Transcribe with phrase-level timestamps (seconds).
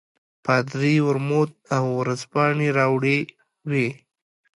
[0.45, 3.19] پادري ورموت او ورځپاڼې راوړې
[3.69, 3.87] وې.